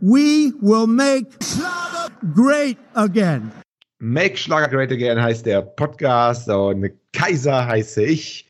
[0.00, 3.52] We will make Schlager great again.
[4.00, 8.46] Make Schlager Great Again heißt der Podcast und Kaiser heiße ich.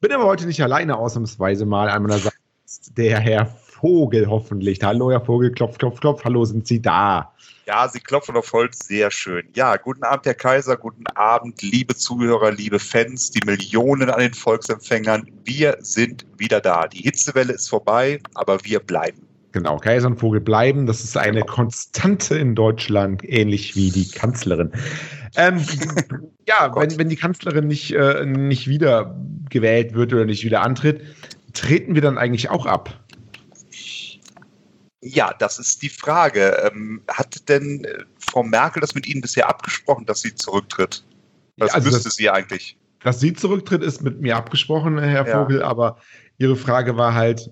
[0.00, 4.82] Bin aber heute nicht alleine, ausnahmsweise mal an meiner Seite ist der Herr Vogel hoffentlich.
[4.82, 6.24] Hallo, Herr Vogel, klopf, klopf, klopf.
[6.24, 7.34] Hallo, sind Sie da?
[7.66, 9.46] Ja, Sie klopfen auf Holz, sehr schön.
[9.54, 14.34] Ja, guten Abend, Herr Kaiser, guten Abend, liebe Zuhörer, liebe Fans, die Millionen an den
[14.34, 15.30] Volksempfängern.
[15.44, 16.86] Wir sind wieder da.
[16.86, 19.25] Die Hitzewelle ist vorbei, aber wir bleiben.
[19.56, 20.84] Genau, Kaiser und Vogel bleiben.
[20.84, 24.70] Das ist eine Konstante in Deutschland, ähnlich wie die Kanzlerin.
[25.34, 25.64] Ähm,
[26.46, 29.18] ja, wenn, wenn die Kanzlerin nicht, äh, nicht wieder
[29.48, 31.00] gewählt wird oder nicht wieder antritt,
[31.54, 33.00] treten wir dann eigentlich auch ab?
[35.00, 36.70] Ja, das ist die Frage.
[36.70, 41.02] Ähm, hat denn äh, Frau Merkel das mit Ihnen bisher abgesprochen, dass sie zurücktritt?
[41.56, 42.76] Das Ja, also müsste das- sie eigentlich.
[43.02, 45.40] Dass sie zurücktritt, ist mit mir abgesprochen, Herr Ja.
[45.40, 45.96] Vogel, aber
[46.36, 47.50] Ihre Frage war halt,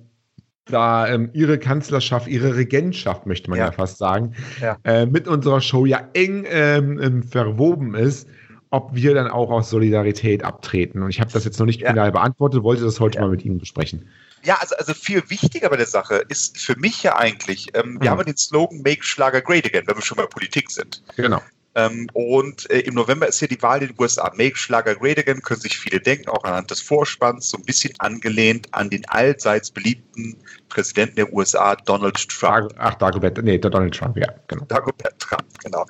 [0.67, 3.73] da ähm, Ihre Kanzlerschaft, Ihre Regentschaft, möchte man ja, Ja.
[3.73, 4.79] fast sagen, Ja.
[4.85, 8.29] äh, mit unserer Show ja eng ähm, ähm, verwoben ist,
[8.71, 11.03] ob wir dann auch aus Solidarität abtreten.
[11.03, 11.91] Und ich habe das jetzt noch nicht Ja.
[11.91, 14.09] final beantwortet, wollte das heute mal mit Ihnen besprechen.
[14.43, 18.11] Ja, also, also viel wichtiger bei der Sache ist für mich ja eigentlich, ähm, wir
[18.11, 18.19] Mhm.
[18.19, 21.03] haben den Slogan Make Schlager Great Again, wenn wir schon bei Politik sind.
[21.17, 21.41] Genau.
[21.77, 24.33] Ähm, und äh, im November ist hier die Wahl in den USA.
[24.37, 27.93] Make Schlager Great Again, können sich viele denken, auch anhand des Vorspanns, so ein bisschen
[27.99, 30.37] angelehnt an den allseits beliebten
[30.69, 32.73] Präsidenten der USA, Donald Trump.
[32.79, 34.65] Ach, Dagobert, nee, der Donald Trump, ja, genau.
[34.67, 35.85] Dagobert Trump, genau.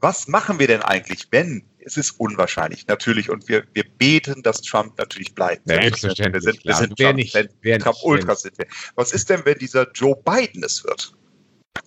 [0.00, 4.62] Was machen wir denn eigentlich, wenn, es ist unwahrscheinlich, natürlich, und wir, wir beten, dass
[4.62, 5.66] Trump natürlich bleibt.
[5.66, 8.66] Selbstverständlich, Wir sind, wir sind Trump, nicht, Trump Ultras sind wir.
[8.94, 11.12] Was ist denn, wenn dieser Joe Biden es wird?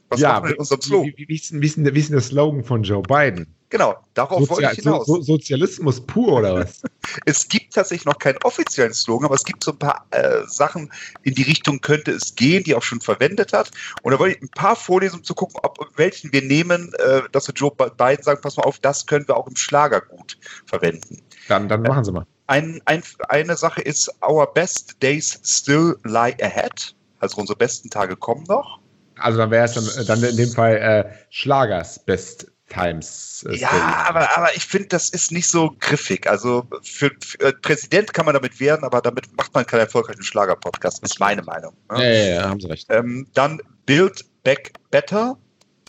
[0.09, 1.13] Was ja, machen wir in unserem wie, Slogan?
[1.17, 1.65] wie, wie, ist denn, wie,
[1.99, 3.53] ist denn der, Slogan von Joe Biden?
[3.69, 5.05] Genau, darauf wollte Sozial, ich hinaus.
[5.05, 6.81] so, so, Sozialismus pur oder was?
[7.25, 10.91] Es gibt tatsächlich noch keinen offiziellen Slogan, aber es gibt so ein paar äh, Sachen,
[11.23, 13.71] in die Richtung könnte es gehen, die er auch schon verwendet hat.
[14.03, 17.23] Und da wollte ich ein paar vorlesen, um zu gucken, ob welchen wir nehmen, äh,
[17.31, 20.37] dass wir Joe Biden sagen, pass mal auf, das können wir auch im Schlager gut
[20.65, 21.21] verwenden.
[21.49, 22.25] Dann, dann machen Sie mal.
[22.47, 26.95] Ein, ein, eine Sache ist, our best days still lie ahead.
[27.19, 28.79] Also unsere besten Tage kommen noch.
[29.19, 33.45] Also dann wäre es dann, dann in dem Fall äh, Schlagers Best Times.
[33.49, 33.81] Äh, Ja, Story.
[33.81, 36.29] aber, aber ich finde, das ist nicht so griffig.
[36.29, 40.23] Also für, für äh, Präsident kann man damit werden, aber damit macht man keinen erfolgreichen
[40.23, 41.01] Schlager-Podcast.
[41.01, 41.73] Das ist meine Meinung.
[41.91, 42.03] ne?
[42.03, 42.87] ja, ja, ja, haben Sie recht.
[42.89, 45.37] Ähm, dann Build Back Better.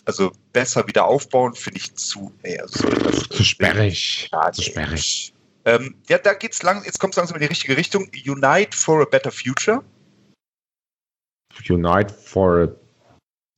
[0.05, 2.33] Also besser wieder aufbauen, finde ich zu.
[2.43, 4.27] Nee, also das, Zu sperrig.
[4.31, 5.33] Ja, Zu sperrig.
[5.65, 8.09] Ähm, ja, da geht's lang, jetzt kommt es langsam in die richtige Richtung.
[8.25, 9.83] Unite for a Better Future.
[11.69, 12.67] Unite for a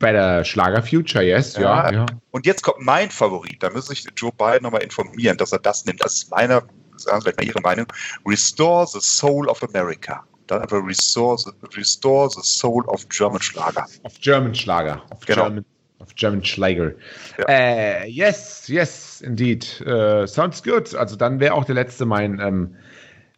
[0.01, 2.05] better Schlager Future, yes, ja, Ja.
[2.31, 3.63] Und jetzt kommt mein Favorit.
[3.63, 6.03] Da muss sich Joe Biden nochmal informieren, dass er das nimmt.
[6.03, 6.63] Das ist meiner,
[6.97, 7.85] sagen Sie mal Ihre Meinung.
[8.25, 10.23] Restore the Soul of America.
[10.47, 13.85] Dann einfach Restore the, restore the Soul of German Schlager.
[14.03, 15.01] Auf German Schlager.
[15.09, 15.43] Auf Genau.
[15.43, 15.65] German,
[15.99, 16.91] auf German Schlager.
[17.37, 17.45] Ja.
[17.47, 19.79] Äh, yes, yes, indeed.
[19.81, 20.93] Äh, sounds good.
[20.95, 22.75] Also dann wäre auch der letzte mein, ähm,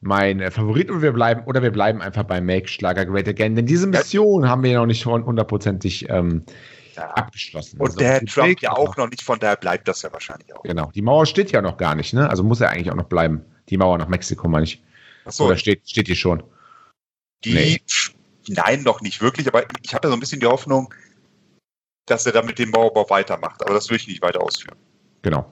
[0.04, 3.56] mein äh, Favorit und wir bleiben, oder wir bleiben einfach bei Make Schlager Great Again,
[3.56, 6.44] denn diese Mission haben wir ja noch nicht hund- hundertprozentig ähm,
[6.96, 7.10] Ja.
[7.12, 7.80] abgeschlossen.
[7.80, 10.64] Und Also der Trump ja auch noch nicht, von daher bleibt das ja wahrscheinlich auch.
[10.64, 12.30] Genau, die Mauer steht ja noch gar nicht, ne?
[12.30, 13.46] Also muss er eigentlich auch noch bleiben.
[13.70, 14.84] Die Mauer nach Mexiko, meine ich.
[15.26, 16.44] Achso, Oder steht, steht die schon?
[17.46, 17.82] die, nee.
[18.48, 20.94] nein, noch nicht wirklich, aber ich habe ja so ein bisschen die Hoffnung,
[22.06, 23.64] dass er dann mit dem Mauerbau weitermacht.
[23.64, 24.78] Aber das will ich nicht weiter ausführen.
[25.24, 25.52] Genau.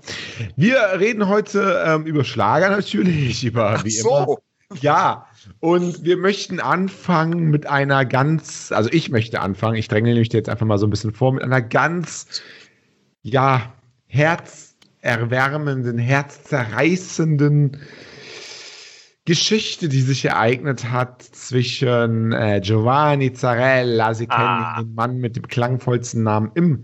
[0.55, 4.25] Wir reden heute ähm, über Schlager natürlich, über Ach wie immer.
[4.27, 4.39] so,
[4.81, 5.25] Ja,
[5.59, 10.49] und wir möchten anfangen mit einer ganz, also ich möchte anfangen, ich dränge nämlich jetzt
[10.49, 12.41] einfach mal so ein bisschen vor, mit einer ganz,
[13.23, 13.73] ja,
[14.07, 17.77] herzerwärmenden, herzzerreißenden
[19.25, 24.79] Geschichte, die sich ereignet hat zwischen äh, Giovanni Zarella, Sie kennen Ah.
[24.79, 26.83] ihn, den Mann mit dem klangvollsten Namen im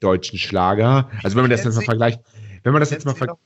[0.00, 1.10] deutschen Schlager.
[1.22, 2.20] Also wenn man das jetzt mal vergleicht,
[2.62, 3.40] wenn man das jetzt mal vergleicht,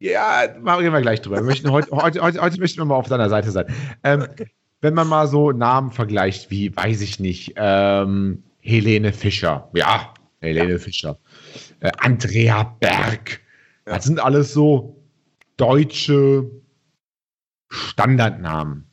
[0.00, 1.36] ja, mal reden wir gleich drüber.
[1.36, 3.66] Wir möchten heute, heute, heute, heute möchten wir mal auf deiner Seite sein.
[4.02, 4.26] Ähm,
[4.80, 9.70] wenn man mal so Namen vergleicht, wie, weiß ich nicht, ähm, Helene Fischer.
[9.74, 11.18] Ja, Helene Fischer.
[11.80, 13.40] Äh, Andrea Berg.
[13.86, 13.94] Ja.
[13.94, 15.02] Das sind alles so
[15.56, 16.50] deutsche
[17.70, 18.84] Standardnamen.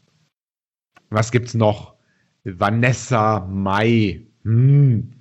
[1.09, 1.95] Was gibt's noch?
[2.43, 4.25] Vanessa Mai.
[4.43, 5.11] Hm.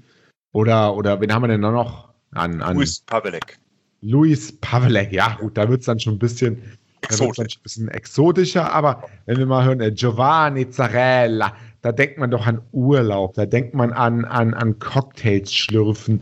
[0.53, 2.09] Oder, oder wen haben wir denn da noch?
[2.33, 3.59] An, an Luis Pavelek.
[4.03, 7.37] Luis Pavelek, ja, gut, da wird es dann schon ein bisschen, da wird's dann Exotisch.
[7.37, 12.31] schon ein bisschen exotischer, aber wenn wir mal hören, äh, Giovanni Zarella, da denkt man
[12.31, 16.21] doch an Urlaub, da denkt man an, an, an Cocktails schlürfen,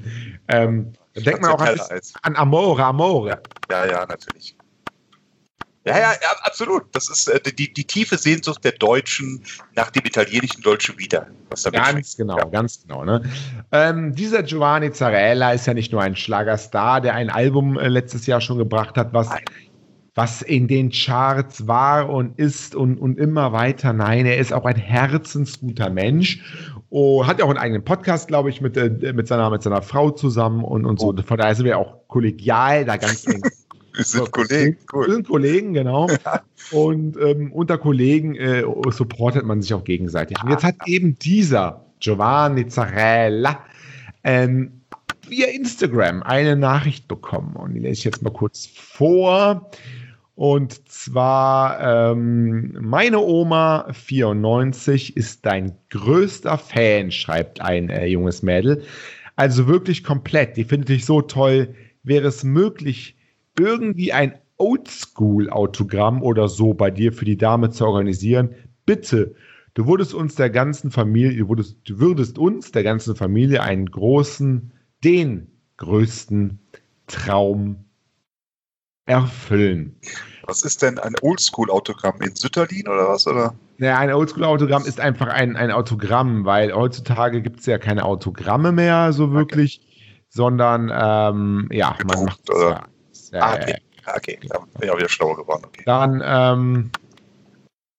[0.48, 1.78] ähm, da denkt man auch an,
[2.22, 3.40] an Amore, Amore.
[3.70, 4.57] Ja, ja, natürlich.
[5.88, 6.84] Ja, ja, ja, absolut.
[6.92, 9.42] Das ist äh, die, die tiefe Sehnsucht der Deutschen
[9.74, 11.26] nach dem italienischen Deutschen wieder.
[11.50, 12.44] Was ganz genau, ja.
[12.44, 13.04] ganz genau.
[13.04, 13.22] Ne?
[13.72, 18.26] Ähm, dieser Giovanni Zarella ist ja nicht nur ein Schlagerstar, der ein Album äh, letztes
[18.26, 19.30] Jahr schon gebracht hat, was,
[20.14, 23.92] was in den Charts war und ist und, und immer weiter.
[23.92, 26.42] Nein, er ist auch ein herzensguter Mensch.
[26.90, 29.80] Oh, hat ja auch einen eigenen Podcast, glaube ich, mit, äh, mit, seiner, mit seiner
[29.80, 31.14] Frau zusammen und, und so.
[31.16, 31.22] Oh.
[31.22, 33.42] Von daher sind wir auch kollegial da ganz eng
[34.04, 35.06] sind Kollegen, cool.
[35.06, 36.06] Wir sind Kollegen, genau.
[36.70, 40.36] Und ähm, unter Kollegen äh, supportet man sich auch gegenseitig.
[40.42, 43.64] Und jetzt hat eben dieser Giovanni Zarella
[44.22, 44.82] ähm,
[45.26, 47.56] via Instagram eine Nachricht bekommen.
[47.56, 49.70] Und die lese ich jetzt mal kurz vor.
[50.34, 58.84] Und zwar, ähm, meine Oma 94 ist dein größter Fan, schreibt ein äh, junges Mädel.
[59.34, 60.56] Also wirklich komplett.
[60.56, 61.74] Die findet dich so toll.
[62.04, 63.17] Wäre es möglich,
[63.58, 68.54] irgendwie ein Oldschool-Autogramm oder so bei dir für die Dame zu organisieren,
[68.86, 69.34] bitte,
[69.74, 73.86] du würdest uns der ganzen Familie, du würdest, du würdest uns der ganzen Familie einen
[73.86, 74.72] großen,
[75.04, 76.58] den größten
[77.06, 77.84] Traum
[79.06, 79.96] erfüllen.
[80.44, 83.26] Was ist denn ein Oldschool-Autogramm in Sütterlin oder was?
[83.26, 83.54] Oder?
[83.78, 88.72] Naja, ein Oldschool-Autogramm ist einfach ein, ein Autogramm, weil heutzutage gibt es ja keine Autogramme
[88.72, 90.24] mehr so wirklich, okay.
[90.28, 92.88] sondern ähm, ja, man macht oder?
[93.32, 93.76] Ja, ah, okay.
[94.06, 95.64] Ja, okay, da bin ich auch wieder schlauer geworden.
[95.66, 95.82] Okay.
[95.84, 96.90] Dann, ähm,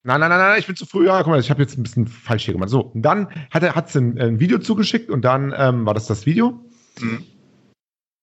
[0.04, 1.08] Nein, nein, nein, nein, ich bin zu früh.
[1.08, 2.70] Ja, guck mal, ich habe jetzt ein bisschen falsch hier gemacht.
[2.70, 6.08] So, und dann hat er hat ein, ein Video zugeschickt und dann ähm, war das
[6.08, 6.58] das Video.
[7.00, 7.26] Mhm.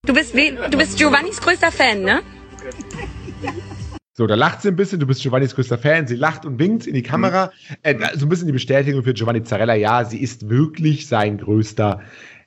[0.07, 2.23] Du bist du bist Giovannis größter Fan, ne?
[4.15, 5.01] So, da lacht sie ein bisschen.
[5.01, 6.07] Du bist Giovannis größter Fan.
[6.07, 7.53] Sie lacht und winkt in die Kamera.
[7.69, 7.77] Mhm.
[7.83, 9.75] Äh, so ein bisschen die Bestätigung für Giovanni Zarella.
[9.75, 12.01] Ja, sie ist wirklich sein größter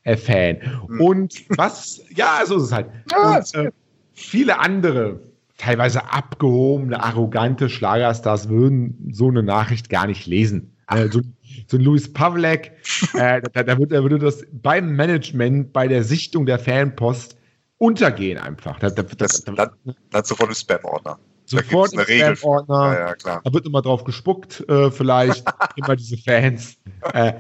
[0.04, 0.58] äh, Fan.
[0.88, 1.02] Mhm.
[1.02, 2.02] Und was?
[2.10, 2.88] Ja, so ist es halt.
[3.12, 3.72] Ja, und, äh,
[4.20, 5.22] viele andere,
[5.58, 10.76] teilweise abgehobene, arrogante Schlagerstars würden so eine Nachricht gar nicht lesen.
[10.88, 11.22] Äh, so,
[11.68, 12.72] so, ein Louis Pavlek,
[13.14, 17.38] äh, da, da, würde, da, würde, das beim Management, bei der Sichtung der Fanpost
[17.78, 18.80] untergehen einfach.
[18.80, 21.20] Da, das, das, dann, dann sofort im Spam-Ordner.
[21.46, 22.94] Sofort im Spam-Ordner.
[22.94, 25.46] Ja, ja, da wird immer drauf gespuckt, äh, vielleicht
[25.76, 26.78] immer diese Fans.
[27.14, 27.34] Äh,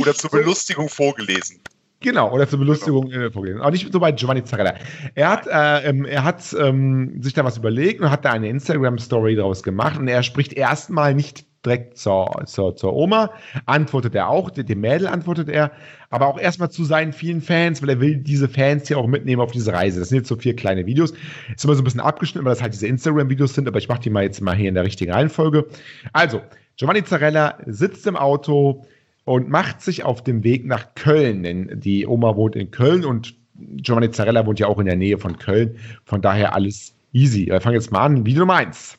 [0.00, 1.60] Oder zur Belustigung vorgelesen.
[2.06, 3.32] Genau, oder zur Belustigung genau.
[3.32, 3.60] vorgelesen.
[3.60, 4.74] Aber nicht so bei Giovanni Zarella.
[5.16, 8.48] Er hat, äh, ähm, er hat ähm, sich da was überlegt und hat da eine
[8.48, 13.32] Instagram-Story daraus gemacht und er spricht erstmal nicht direkt zur, zur, zur Oma,
[13.64, 15.72] antwortet er auch, dem Mädel antwortet er,
[16.08, 19.42] aber auch erstmal zu seinen vielen Fans, weil er will diese Fans hier auch mitnehmen
[19.42, 19.98] auf diese Reise.
[19.98, 21.12] Das sind jetzt so vier kleine Videos.
[21.56, 24.02] Ist immer so ein bisschen abgeschnitten, weil das halt diese Instagram-Videos sind, aber ich mache
[24.02, 25.66] die mal jetzt mal hier in der richtigen Reihenfolge.
[26.12, 26.40] Also,
[26.76, 28.84] Giovanni Zarella sitzt im Auto,
[29.26, 33.34] und macht sich auf dem Weg nach Köln, denn die Oma wohnt in Köln und
[33.54, 35.78] Giovanni Zarella wohnt ja auch in der Nähe von Köln.
[36.04, 37.46] Von daher alles easy.
[37.46, 38.24] Wir fangen jetzt mal an.
[38.24, 38.96] Video Nummer 1.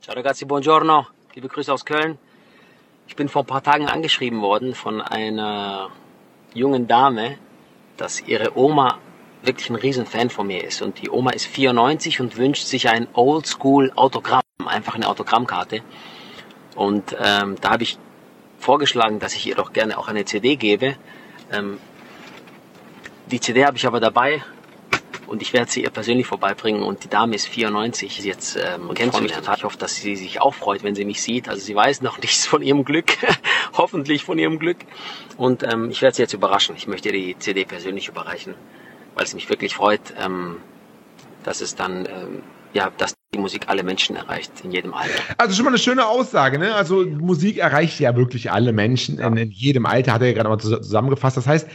[0.00, 1.06] Ciao ragazzi, buongiorno.
[1.34, 2.16] Liebe Grüße aus Köln.
[3.06, 5.90] Ich bin vor ein paar Tagen angeschrieben worden von einer
[6.54, 7.36] jungen Dame,
[7.98, 8.98] dass ihre Oma
[9.42, 10.80] wirklich ein Riesenfan von mir ist.
[10.80, 15.82] Und die Oma ist 94 und wünscht sich ein Oldschool-Autogramm, einfach eine Autogrammkarte.
[16.76, 17.98] Und ähm, da habe ich
[18.60, 20.96] vorgeschlagen, dass ich ihr doch gerne auch eine CD gebe.
[21.50, 21.78] Ähm,
[23.30, 24.42] die CD habe ich aber dabei
[25.26, 29.20] und ich werde sie ihr persönlich vorbeibringen und die Dame ist 94 jetzt ähm, kennt
[29.22, 29.56] mich total.
[29.56, 31.48] Ich hoffe, dass sie sich auch freut, wenn sie mich sieht.
[31.48, 33.16] Also sie weiß noch nichts von ihrem Glück,
[33.74, 34.78] hoffentlich von ihrem Glück.
[35.36, 36.76] Und ähm, ich werde sie jetzt überraschen.
[36.76, 38.54] Ich möchte die CD persönlich überreichen,
[39.14, 40.56] weil es mich wirklich freut, ähm,
[41.44, 45.22] dass es dann ähm, ja, dass die Musik alle Menschen erreicht, in jedem Alter.
[45.38, 46.74] Also schon mal eine schöne Aussage, ne?
[46.74, 49.28] Also Musik erreicht ja wirklich alle Menschen ja.
[49.28, 51.36] in, in, jedem Alter, hat er ja gerade mal zusammengefasst.
[51.36, 51.68] Das heißt,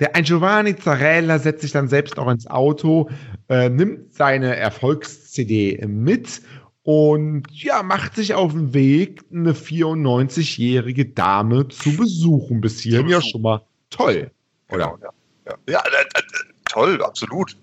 [0.00, 3.10] der ein Giovanni Zarella setzt sich dann selbst auch ins Auto,
[3.48, 6.42] äh, nimmt seine Erfolgs-CD mit
[6.84, 12.60] und ja, macht sich auf den Weg, eine 94-jährige Dame zu besuchen.
[12.60, 14.30] Bis hierhin ja schon mal toll,
[14.68, 14.96] oder?
[14.96, 15.72] Genau, ja, ja.
[15.74, 16.22] ja äh, äh,
[16.64, 17.56] toll, absolut.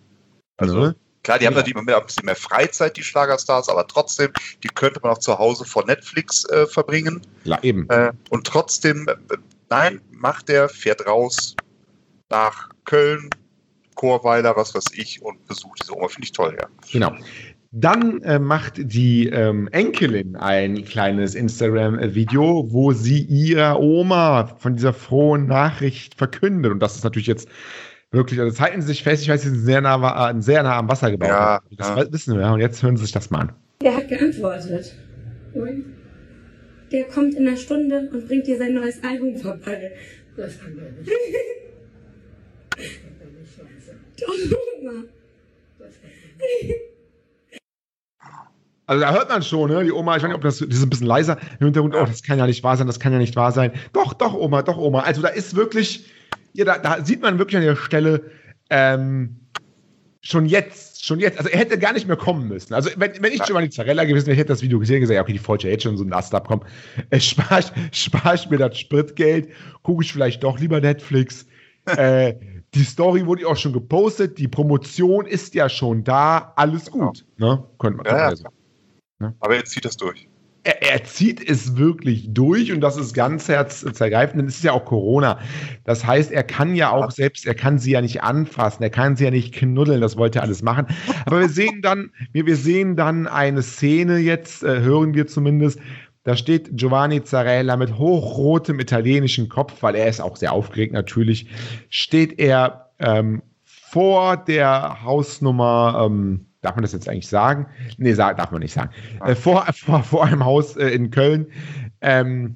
[0.57, 0.95] Also, ne?
[1.29, 1.51] Klar, die ja.
[1.51, 4.31] haben natürlich immer ein bisschen mehr Freizeit, die Schlagerstars, aber trotzdem,
[4.63, 7.21] die könnte man auch zu Hause vor Netflix äh, verbringen.
[7.43, 7.87] Ja, eben.
[7.91, 9.37] Äh, und trotzdem, äh,
[9.69, 11.55] nein, macht der, fährt raus
[12.31, 13.29] nach Köln,
[13.93, 16.07] Chorweiler, was weiß ich, und besucht diese Oma.
[16.07, 16.67] Finde ich toll, ja.
[16.91, 17.13] Genau.
[17.71, 24.93] Dann äh, macht die ähm, Enkelin ein kleines Instagram-Video, wo sie ihrer Oma von dieser
[24.93, 26.71] frohen Nachricht verkündet.
[26.71, 27.47] Und das ist natürlich jetzt
[28.11, 30.77] Wirklich, also halten Sie sich fest, ich weiß, Sie sind sehr nah, äh, sehr nah
[30.77, 31.29] am Wasser gebaut.
[31.29, 32.11] Ja, das ja.
[32.11, 32.51] wissen wir.
[32.51, 33.53] Und jetzt hören Sie sich das mal an.
[33.81, 34.95] Der hat geantwortet.
[36.91, 39.91] Der kommt in einer Stunde und bringt dir sein neues Album vorbei.
[40.35, 41.11] Das kann nicht.
[42.79, 42.85] Das
[43.19, 43.97] kann nicht, Scheiße.
[44.21, 45.03] Doch, Mama.
[45.77, 46.09] Das kann
[46.61, 46.75] nicht.
[48.85, 49.83] Also da hört man schon, ne?
[49.83, 52.05] Die Oma, ich weiß nicht, ob das, das ist ein bisschen leiser im Hintergrund, oh,
[52.05, 53.71] das kann ja nicht wahr sein, das kann ja nicht wahr sein.
[53.93, 55.01] Doch, doch, Oma, doch, Oma.
[55.01, 56.09] Also da ist wirklich,
[56.53, 58.31] ja, da, da sieht man wirklich an der Stelle,
[58.69, 59.37] ähm,
[60.21, 62.73] schon jetzt, schon jetzt, also er hätte gar nicht mehr kommen müssen.
[62.73, 65.15] Also wenn, wenn ich Giovanni Zarella gewesen wäre, ich hätte das Video gesehen und gesagt,
[65.15, 66.65] ja, okay, die Folge jetzt schon so ein Ast abkommen.
[67.09, 69.49] Äh, spare ich, spar ich mir das Spritgeld,
[69.83, 71.45] gucke ich vielleicht doch lieber Netflix.
[71.85, 72.35] äh,
[72.73, 77.25] die Story wurde auch schon gepostet, die Promotion ist ja schon da, alles gut.
[77.37, 77.63] Ne?
[77.79, 78.35] Könnte man, Ja, ja.
[78.35, 78.45] so.
[79.39, 80.27] Aber jetzt zieht das durch.
[80.63, 84.73] Er, er zieht es wirklich durch und das ist ganz herzzergreifend, denn es ist ja
[84.73, 85.39] auch Corona.
[85.83, 89.15] Das heißt, er kann ja auch selbst, er kann sie ja nicht anfassen, er kann
[89.15, 90.87] sie ja nicht knuddeln, das wollte er alles machen.
[91.25, 95.79] Aber wir sehen dann, wir, wir sehen dann eine Szene jetzt, äh, hören wir zumindest,
[96.23, 101.47] da steht Giovanni Zarella mit hochrotem italienischen Kopf, weil er ist auch sehr aufgeregt natürlich,
[101.89, 107.67] steht er ähm, vor der Hausnummer, ähm, darf man das jetzt eigentlich sagen?
[107.97, 108.91] Nee, sag, darf man nicht sagen.
[109.23, 111.47] Äh, vor, vor, vor einem Haus äh, in Köln,
[112.01, 112.55] ähm,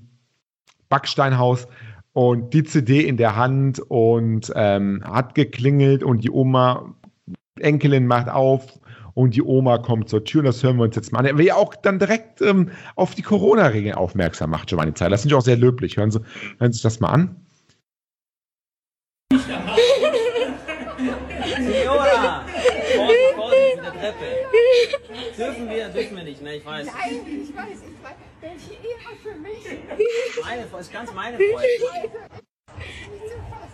[0.89, 1.67] Backsteinhaus
[2.13, 6.93] und die CD in der Hand und ähm, hat geklingelt und die Oma,
[7.59, 8.79] Enkelin macht auf
[9.13, 11.25] und die Oma kommt zur Tür und das hören wir uns jetzt mal an.
[11.25, 15.11] Er will ja auch dann direkt ähm, auf die Corona-Regeln aufmerksam macht, Giovanni Zeit.
[15.11, 15.97] Das finde ich auch sehr löblich.
[15.97, 16.19] Hören Sie,
[16.59, 17.35] hören Sie sich das mal an.
[21.57, 22.45] Signora!
[22.95, 24.25] Vorsicht, Vorsicht, mit der Treppe.
[25.63, 26.55] Dürfen wir, dürfen wir nicht, ne?
[26.55, 26.87] Ich weiß.
[26.87, 28.15] Nein, ich weiß, ich weiß.
[28.41, 29.79] Welche Ehre für mich.
[30.43, 32.09] Meine Freude, ist ganz meine Freude.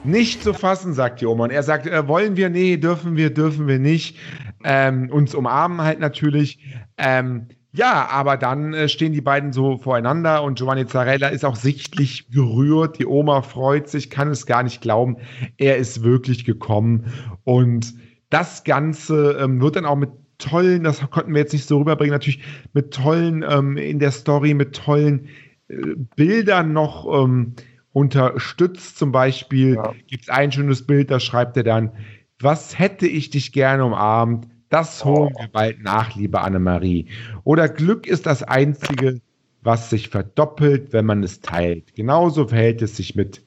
[0.03, 1.46] Nicht zu fassen, sagt die Oma.
[1.46, 2.50] Und er sagt, äh, wollen wir?
[2.50, 4.17] Nee, dürfen wir, dürfen wir nicht.
[4.63, 6.63] Ähm, uns umarmen halt natürlich.
[6.98, 11.55] Ähm, ja, aber dann äh, stehen die beiden so voreinander und Giovanni Zarella ist auch
[11.55, 13.00] sichtlich gerührt.
[13.00, 15.17] Die Oma freut sich, kann es gar nicht glauben.
[15.58, 17.12] Er ist wirklich gekommen.
[17.43, 17.96] Und
[18.29, 22.13] das Ganze ähm, wird dann auch mit tollen, das konnten wir jetzt nicht so rüberbringen,
[22.13, 22.41] natürlich
[22.74, 25.27] mit tollen ähm, in der Story, mit tollen
[25.67, 25.75] äh,
[26.15, 27.53] Bildern noch ähm,
[27.91, 28.98] unterstützt.
[28.98, 29.93] Zum Beispiel Ja.
[30.08, 31.91] gibt es ein schönes Bild, da schreibt er dann,
[32.39, 34.48] was hätte ich dich gerne umarmt?
[34.69, 37.08] Das holen wir bald nach, liebe Annemarie.
[37.43, 39.19] Oder Glück ist das Einzige,
[39.62, 41.96] was sich verdoppelt, wenn man es teilt.
[41.96, 43.41] Genauso verhält es sich mit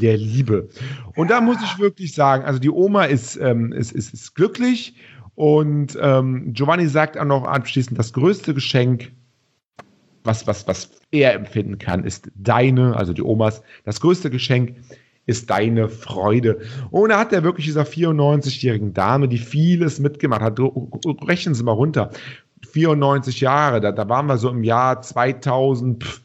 [0.00, 0.68] der Liebe.
[1.16, 4.94] Und da muss ich wirklich sagen, also die Oma ist, ähm, ist, ist, ist glücklich
[5.38, 9.12] und ähm, Giovanni sagt auch noch anschließend, das größte Geschenk,
[10.24, 14.74] was, was, was er empfinden kann, ist deine, also die Omas, das größte Geschenk
[15.26, 16.62] ist deine Freude.
[16.90, 21.70] Und da hat er wirklich dieser 94-jährigen Dame, die vieles mitgemacht hat, rechnen Sie mal
[21.70, 22.10] runter,
[22.72, 26.20] 94 Jahre, da, da waren wir so im Jahr 2000, pff,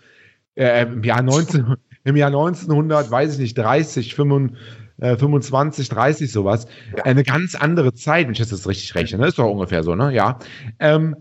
[0.55, 6.31] äh, im Jahr 19, im Jahr 1900, weiß ich nicht, 30, 25, äh, 25 30
[6.31, 6.67] sowas.
[6.95, 7.03] Ja.
[7.03, 9.19] Eine ganz andere Zeit, wenn ich das richtig rechne.
[9.19, 9.27] Ne?
[9.27, 10.13] Ist doch ungefähr so, ne?
[10.13, 10.39] Ja.
[10.79, 11.15] Ähm,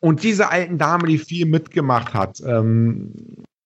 [0.00, 3.12] und diese alten Dame, die viel mitgemacht hat, ähm,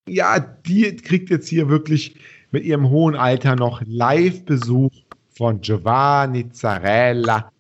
[0.09, 2.17] ja, die kriegt jetzt hier wirklich
[2.51, 4.93] mit ihrem hohen Alter noch Live-Besuch
[5.29, 7.51] von Giovanni Zarella.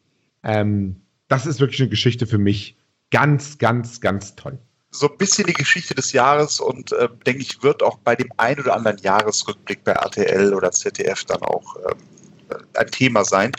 [0.42, 0.96] Ähm,
[1.28, 2.76] das ist wirklich eine Geschichte für mich.
[3.10, 4.58] Ganz, ganz, ganz toll.
[4.90, 8.30] So ein bisschen die Geschichte des Jahres und äh, denke ich, wird auch bei dem
[8.36, 13.52] ein oder anderen Jahresrückblick bei RTL oder ZDF dann auch ähm, ein Thema sein.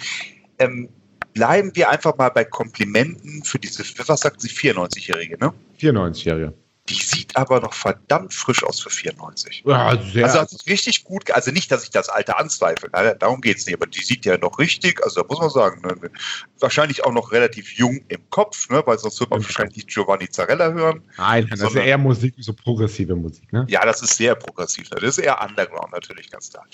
[0.60, 0.90] Ähm,
[1.34, 5.54] bleiben wir einfach mal bei Komplimenten für diese, was sagt sie, 94-Jährige, ne?
[5.80, 6.54] 94-Jährige.
[6.92, 9.64] Die sieht aber noch verdammt frisch aus für 94.
[9.66, 10.26] Ja, sehr.
[10.26, 13.76] Also, also richtig gut, also nicht, dass ich das Alter anzweifle, nein, darum geht's nicht,
[13.76, 16.12] aber die sieht ja noch richtig, also da muss man sagen, ne,
[16.60, 20.30] wahrscheinlich auch noch relativ jung im Kopf, ne, weil sonst würde man wahrscheinlich nicht Giovanni
[20.30, 21.02] Zarella hören.
[21.18, 23.66] Nein, das ist ja sondern- eher Musik, so progressive Musik, ne?
[23.70, 24.90] Ja, das ist sehr progressiv.
[24.92, 24.98] ne?
[25.00, 26.66] Das ist eher Underground natürlich ganz klar.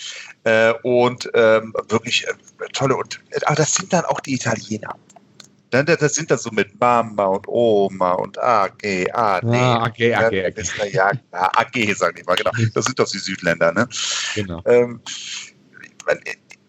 [0.43, 2.33] Äh, und ähm, wirklich äh,
[2.73, 4.95] tolle und äh, aber das sind dann auch die Italiener.
[5.85, 9.47] Dann, das sind dann so mit Mama und Oma und AG, AD.
[9.47, 10.93] Ah, AG, ja, AG, AG.
[10.93, 12.51] Ja, AG sagen die mal, genau.
[12.73, 13.87] Das sind doch die Südländer, ne?
[14.35, 14.61] Genau.
[14.65, 15.01] Ähm,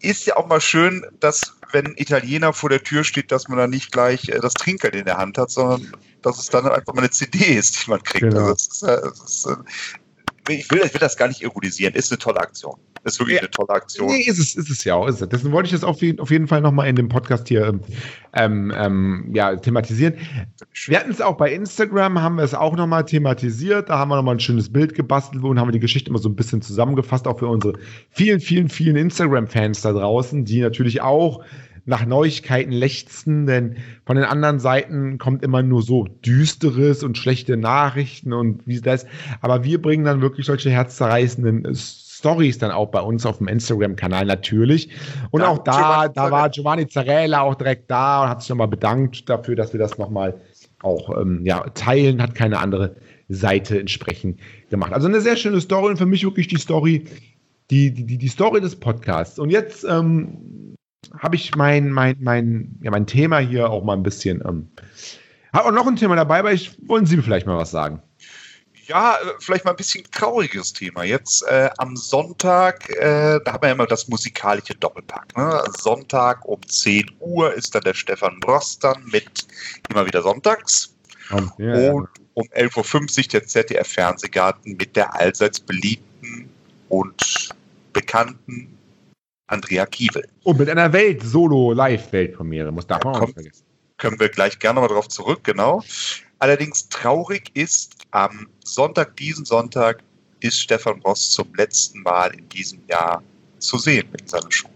[0.01, 3.57] ist ja auch mal schön, dass wenn ein Italiener vor der Tür steht, dass man
[3.57, 6.93] dann nicht gleich äh, das Trinkgeld in der Hand hat, sondern dass es dann einfach
[6.93, 8.21] mal eine CD ist, die man kriegt.
[8.21, 8.47] Genau.
[8.47, 11.93] Also das ist, äh, das ist, äh, ich, will, ich will das gar nicht ironisieren.
[11.93, 12.79] Ist eine tolle Aktion.
[13.09, 13.41] Ist wirklich Ja.
[13.41, 14.07] eine tolle Aktion.
[14.07, 15.07] Nee, ist es, ist es ja auch.
[15.07, 15.29] Ist es.
[15.29, 17.79] Deswegen wollte ich das auf jeden, auf jeden Fall nochmal in dem Podcast hier
[18.33, 20.13] ähm, ähm, ja, thematisieren.
[20.85, 23.89] Wir hatten es auch bei Instagram, haben wir es auch nochmal thematisiert.
[23.89, 26.35] Da haben wir nochmal ein schönes Bild gebastelt und haben die Geschichte immer so ein
[26.35, 27.73] bisschen zusammengefasst, auch für unsere
[28.11, 31.43] vielen, vielen, vielen Instagram-Fans da draußen, die natürlich auch
[31.85, 37.57] nach Neuigkeiten lechzen, denn von den anderen Seiten kommt immer nur so düsteres und schlechte
[37.57, 39.07] Nachrichten und wie das.
[39.41, 41.65] Aber wir bringen dann wirklich solche herzzerreißenden
[42.19, 44.89] Stories dann auch bei uns auf dem Instagram-Kanal natürlich.
[45.31, 48.49] Und Ja, auch da, Giovanni da war Giovanni Zarella auch direkt da und hat sich
[48.49, 50.39] nochmal bedankt dafür, dass wir das nochmal
[50.81, 52.95] auch ähm, ja, teilen, hat keine andere
[53.29, 54.93] Seite entsprechend gemacht.
[54.93, 57.05] Also eine sehr schöne Story und für mich wirklich die Story,
[57.69, 59.39] die, die, die Story des Podcasts.
[59.39, 60.75] Und jetzt ähm,
[61.17, 64.41] habe ich mein, mein, mein, ja, mein Thema hier auch mal ein bisschen.
[64.45, 64.67] Ähm,
[65.53, 68.01] habe auch noch ein Thema dabei, aber ich wollen Sie vielleicht mal was sagen.
[68.89, 71.03] Ja, äh, vielleicht mal ein bisschen trauriges Thema.
[71.03, 75.37] Jetzt äh, am Sonntag, äh, da haben wir ja immer das musikalische Doppelpack.
[75.37, 75.63] Ne?
[75.77, 79.45] Sonntag um 10 Uhr ist dann der Stefan Bross dann mit
[79.91, 80.95] immer wieder sonntags.
[81.29, 86.49] Um, ja, und um 11.50 Uhr der ZDF-Fernsehgarten mit der allseits beliebten
[86.89, 87.49] und
[87.93, 88.75] bekannten
[89.45, 90.27] Andrea Kiewel.
[90.43, 93.63] Und mit einer Welt-Solo-Live-Weltpremiere, muss darf man auch nicht vergessen.
[93.97, 95.83] Können wir gleich gerne mal darauf zurück, genau.
[96.39, 100.01] Allerdings traurig ist, am Sonntag, diesen Sonntag,
[100.39, 103.21] ist Stefan Ross zum letzten Mal in diesem Jahr
[103.59, 104.69] zu sehen mit seiner Show.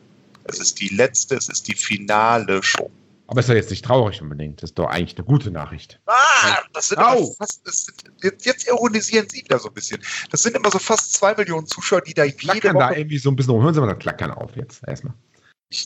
[0.43, 2.91] Es ist die letzte, es ist die finale Show.
[3.27, 4.62] Aber ist doch jetzt nicht traurig unbedingt.
[4.62, 6.00] Das ist doch eigentlich eine gute Nachricht.
[6.05, 10.01] Ah, das sind aber fast, das sind, jetzt, ironisieren Sie wieder so ein bisschen.
[10.29, 13.17] Das sind immer so fast zwei Millionen Zuschauer, die da jede Klackern da Woche, irgendwie
[13.17, 13.63] so ein bisschen rum.
[13.63, 15.13] Hören Sie mal das Klackern auf jetzt erstmal.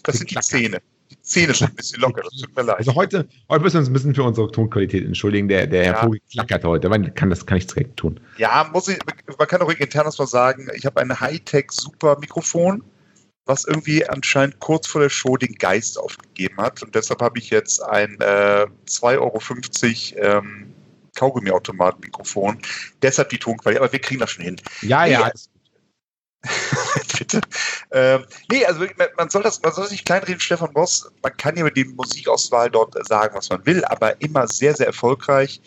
[0.04, 0.42] das sind die Klackern.
[0.42, 0.82] Zähne.
[1.10, 2.78] Die Zähne sind ein bisschen locker, das tut mir leid.
[2.78, 5.48] Also heute, heute müssen wir uns ein bisschen für unsere Tonqualität entschuldigen.
[5.48, 6.04] Der, der Herr Ja.
[6.04, 6.90] Vogel klackert heute.
[6.90, 8.20] Man kann das kann ich direkt tun.
[8.38, 9.00] Ja, muss ich,
[9.38, 10.70] man kann auch ruhig intern was sagen.
[10.76, 12.84] Ich habe ein Hightech-Super-Mikrofon,
[13.46, 16.84] was irgendwie anscheinend kurz vor der Show den Geist aufgegeben hat.
[16.84, 20.74] Und deshalb habe ich jetzt ein äh, 2,50 Euro ähm,
[21.16, 22.60] Kaugummi-Automat-Mikrofon.
[23.02, 23.82] Deshalb die Tonqualität.
[23.82, 24.62] Aber wir kriegen das schon hin.
[24.82, 25.24] Ja, ja.
[25.24, 25.50] alles
[27.17, 27.41] Bitte.
[27.91, 28.86] Ähm, nee, also
[29.17, 31.10] man- soll das, man soll das nicht kleinreden, Stefan Boss.
[31.24, 34.88] Man kann ja über die Musikauswahl dort sagen, was man will, aber immer sehr, sehr
[34.88, 35.60] erfolgreich.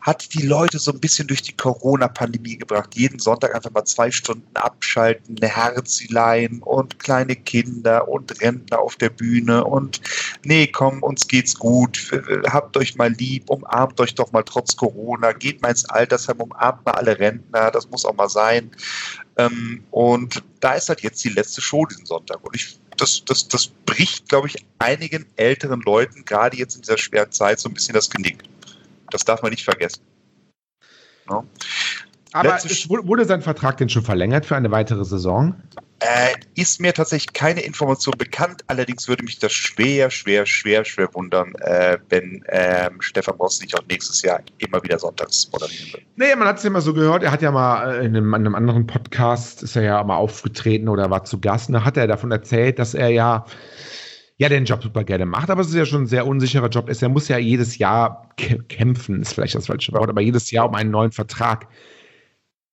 [0.00, 2.94] Hat die Leute so ein bisschen durch die Corona-Pandemie gebracht.
[2.94, 8.96] Jeden Sonntag einfach mal zwei Stunden abschalten, eine Herzilein und kleine Kinder und Rentner auf
[8.96, 10.00] der Bühne und
[10.44, 12.10] nee, komm, uns geht's gut.
[12.48, 16.84] Habt euch mal lieb, umarmt euch doch mal trotz Corona, geht mal ins Altersheim, umarmt
[16.86, 18.70] mal alle Rentner, das muss auch mal sein.
[19.36, 22.44] Ähm, und da ist halt jetzt die letzte Show diesen Sonntag.
[22.44, 26.98] Und ich, das, das, das bricht, glaube ich, einigen älteren Leuten, gerade jetzt in dieser
[26.98, 28.42] schweren Zeit, so ein bisschen das Genick.
[29.10, 30.00] Das darf man nicht vergessen.
[31.28, 31.44] Ja.
[32.34, 35.54] Aber Letzte es wurde sein Vertrag denn schon verlängert für eine weitere Saison?
[36.00, 38.62] Äh, ist mir tatsächlich keine Information bekannt.
[38.66, 43.78] Allerdings würde mich das schwer, schwer, schwer, schwer wundern, äh, wenn ähm, Stefan Boss nicht
[43.78, 46.02] auch nächstes Jahr immer wieder sonntags moderieren wird.
[46.16, 47.22] Nee, man hat es ja mal so gehört.
[47.22, 50.16] Er hat ja mal äh, in einem, in einem anderen Podcast, ist er ja mal
[50.16, 51.68] aufgetreten oder war zu Gast.
[51.68, 53.46] Und da hat er davon erzählt, dass er ja,
[54.38, 55.50] ja den Job super gerne macht.
[55.50, 56.88] Aber es ist ja schon ein sehr unsicherer Job.
[56.88, 57.00] Ist.
[57.00, 60.68] Er muss ja jedes Jahr kä- kämpfen, ist vielleicht das falsche Wort, aber jedes Jahr
[60.68, 61.68] um einen neuen Vertrag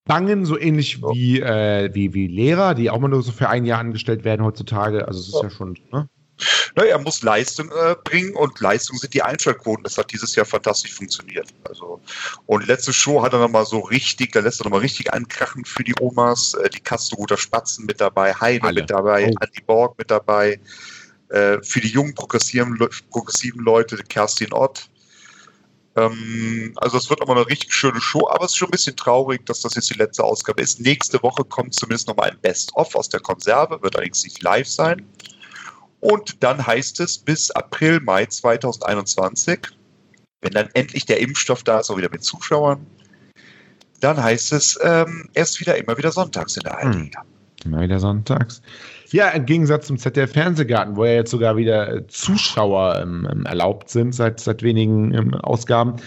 [0.06, 1.10] bangen, so ähnlich Ja.
[1.12, 4.44] wie, äh, wie, wie Lehrer, die auch mal nur so für ein Jahr angestellt werden
[4.46, 5.08] heutzutage.
[5.08, 5.44] Also es ist Ja.
[5.44, 6.08] ja schon, ne?
[6.76, 9.84] Na, er muss Leistung äh, bringen und Leistung sind die Einschaltquoten.
[9.84, 11.50] Das hat dieses Jahr fantastisch funktioniert.
[11.70, 12.00] Also
[12.48, 15.84] und letzte Show hat er nochmal so richtig, da lässt er nochmal richtig ankrachen für
[15.84, 16.56] die Omas.
[16.56, 18.82] Äh, die Kaste guter Spatzen mit dabei, Heide Alle.
[18.82, 19.36] mit dabei, Oh.
[19.40, 20.60] Andi Borg mit dabei.
[21.30, 22.76] Äh, für die jungen progressiven,
[23.12, 24.90] progressiven Leute Kerstin Ott.
[25.96, 28.96] Ähm, also es wird nochmal eine richtig schöne Show, aber es ist schon ein bisschen
[28.96, 30.80] traurig, dass das jetzt die letzte Ausgabe ist.
[30.80, 35.06] Nächste Woche kommt zumindest nochmal ein Best-of aus der Konserve, wird allerdings nicht live sein.
[36.00, 39.60] Und dann heißt es bis April, Mai 2021,
[40.42, 42.86] wenn dann endlich der Impfstoff da ist, auch wieder mit Zuschauern,
[44.00, 47.12] dann heißt es ähm, erst wieder immer wieder sonntags in der Hm.
[47.66, 48.62] Immer wieder sonntags.
[49.12, 53.90] Ja, im Gegensatz zum ZDF-Fernsehgarten, wo ja jetzt sogar wieder äh, Zuschauer ähm, ähm, erlaubt
[53.90, 55.98] sind seit, seit wenigen ähm, Ausgaben.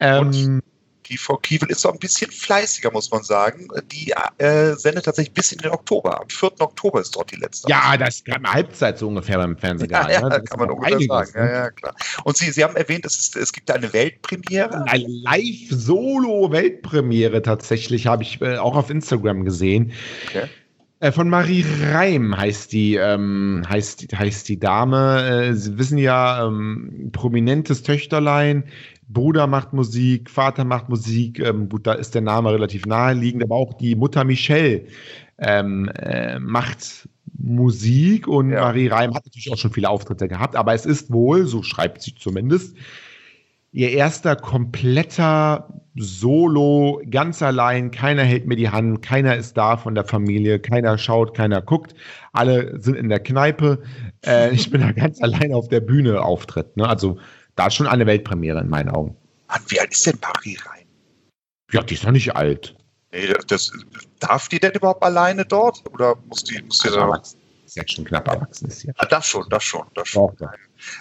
[0.00, 0.60] Ähm,
[1.04, 3.68] TV Kiewel ist so ein bisschen fleißiger, muss man sagen.
[3.92, 6.18] Die äh, sendet tatsächlich bis in den Oktober.
[6.22, 6.52] Am 4.
[6.60, 7.68] Oktober ist dort die letzte.
[7.70, 10.10] ja, das ist gerade mal Halbzeit so ungefähr beim Ja, Fernsehgarten.
[10.12, 10.30] ja, ne?
[10.30, 11.30] Das ist kann man ungefähr sagen.
[11.34, 11.40] ne?
[11.46, 11.94] Ja, ja, klar.
[12.24, 14.86] Und Sie, Sie haben erwähnt, es, ist, es gibt eine Weltpremiere.
[14.88, 19.92] Eine Live-Solo-Weltpremiere tatsächlich habe ich äh, auch auf Instagram gesehen.
[20.28, 20.48] Okay.
[21.04, 25.48] Äh, von Marie Reim heißt die, ähm, heißt, heißt die Dame.
[25.50, 28.64] Äh, Sie wissen ja, ähm, prominentes Töchterlein.
[29.08, 31.40] Bruder macht Musik, Vater macht Musik.
[31.40, 34.86] Ähm, gut, da ist der Name relativ naheliegend, aber auch die Mutter Michelle
[35.36, 38.62] ähm, äh, macht Musik und Ja.
[38.62, 42.00] Marie Reim hat natürlich auch schon viele Auftritte gehabt, aber es ist wohl, so schreibt
[42.00, 42.78] sie zumindest,
[43.74, 49.94] ihr erster kompletter Solo, ganz allein, keiner hält mir die Hand, keiner ist da von
[49.94, 51.94] der Familie, keiner schaut, keiner guckt,
[52.32, 53.82] alle sind in der Kneipe,
[54.24, 56.76] äh, ich bin da ganz allein auf der Bühne Auftritt.
[56.76, 56.88] Ne?
[56.88, 57.18] Also
[57.56, 59.16] da ist schon eine Weltpremiere in meinen Augen.
[59.48, 60.86] Mann, wie alt ist denn Marie Rein?
[61.72, 62.76] Ja, die ist noch nicht alt.
[63.12, 63.72] Nee, das,
[64.20, 65.82] darf die denn überhaupt alleine dort?
[65.92, 67.20] Oder muss die, muss die da.
[67.74, 68.94] Ist jetzt schon knapp erwachsen ist hier.
[68.98, 70.26] Ah, das schon, das schon, das schon.
[70.28, 70.54] Braucht er.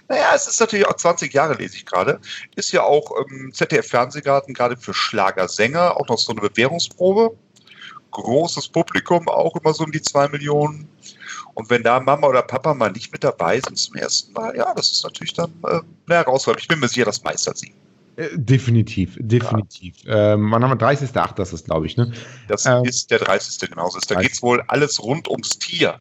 [0.08, 2.20] Naja, es ist natürlich auch 20 Jahre, lese ich gerade.
[2.56, 7.36] Ist ja auch ähm, ZDF-Fernsehgarten gerade für Schlagersänger auch noch so eine Bewährungsprobe.
[8.12, 10.88] Großes Publikum, auch immer so um die zwei Millionen.
[11.56, 14.74] Und wenn da Mama oder Papa mal nicht mit dabei sind zum ersten Mal, ja,
[14.74, 16.62] das ist natürlich dann äh, eine Herausforderung.
[16.62, 17.74] Ich bin mir sicher, das meistert sie.
[18.16, 19.96] Äh, definitiv, definitiv.
[20.06, 21.36] Ähm, wann haben wir 30.8.
[21.36, 22.12] Das ist, glaube ich, ne?
[22.48, 23.70] Das Ähm, ist der 30.
[23.70, 24.00] genauso.
[24.00, 24.28] Da 30.
[24.28, 26.00] geht es wohl alles rund ums Tier,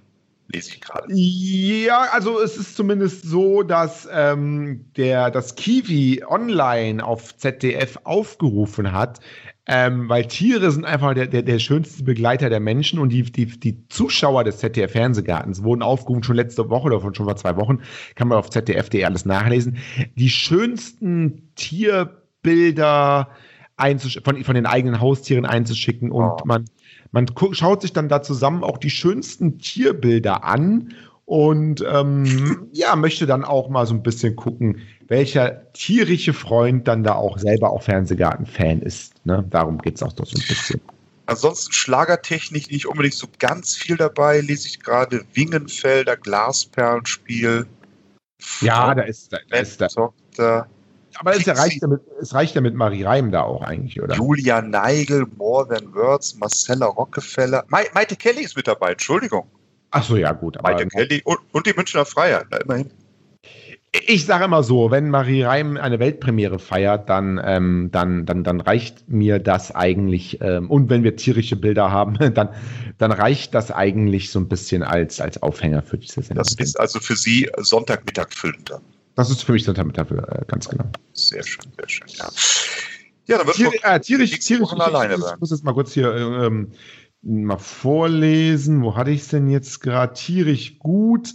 [0.52, 1.06] lese ich gerade.
[1.12, 8.92] Ja, also es ist zumindest so, dass ähm, der, das Kiwi online auf ZDF aufgerufen
[8.92, 9.20] hat,
[9.66, 13.46] ähm, weil Tiere sind einfach der, der, der schönste Begleiter der Menschen und die, die,
[13.46, 17.80] die Zuschauer des ZDF-Fernsehgartens wurden aufgerufen, schon letzte Woche oder schon vor zwei Wochen,
[18.16, 19.78] kann man auf zdf.de alles nachlesen,
[20.16, 23.28] die schönsten Tierbilder
[24.24, 26.36] von, von den eigenen Haustieren einzuschicken und Oh.
[26.44, 26.64] man
[27.12, 30.94] man schaut sich dann da zusammen auch die schönsten Tierbilder an
[31.26, 37.04] und ähm, ja, möchte dann auch mal so ein bisschen gucken, welcher tierische Freund dann
[37.04, 39.14] da auch selber auch Fernsehgarten-Fan ist.
[39.26, 39.44] Ne?
[39.50, 40.80] Darum geht es auch doch so ein bisschen.
[41.26, 45.22] Ansonsten Schlagertechnik nicht unbedingt so ganz viel dabei, lese ich gerade.
[45.34, 47.66] Wingenfelder, Glasperlenspiel.
[48.60, 49.80] Ja, da ist da, da ist
[50.36, 50.66] da.
[51.18, 54.14] Aber es reicht, damit, es reicht ja mit Marie Reim da auch eigentlich, oder?
[54.14, 57.64] Julia Neigel, More Than Words, Marcella Rockefeller.
[57.68, 59.46] Ma Maite Kelly ist mit dabei, Entschuldigung.
[59.90, 60.56] Ach so, ja, gut.
[60.58, 62.90] Aber Maite Kelly und, und die Münchner Freiheit, na, immerhin.
[63.92, 68.60] ich sage immer so, wenn Marie Reim eine Weltpremiere feiert, dann, ähm, dann, dann, dann
[68.60, 72.48] reicht mir das eigentlich, ähm, und wenn wir tierische Bilder haben, dann,
[72.98, 76.44] dann reicht das eigentlich so ein bisschen als, als Aufhänger für diese Sendung.
[76.44, 78.82] Das ist also für Sie Sonntagmittag füllen dann.
[79.14, 80.84] Das ist für mich Sonntag dafür, äh, ganz genau.
[81.12, 82.28] Sehr schön, sehr schön, ja.
[83.26, 86.14] Ja, dann wird Tier, äh, tierisch, tierisch, ich, alleine ich, muss jetzt mal kurz hier
[86.14, 86.72] ähm,
[87.22, 88.82] mal vorlesen.
[88.82, 90.12] Wo hatte ich es denn jetzt gerade?
[90.14, 91.34] Tierisch gut.